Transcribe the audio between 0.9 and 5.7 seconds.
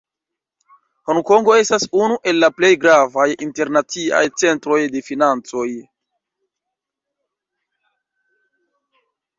Honkongo estas unu el la plej gravaj internaciaj centroj de financoj.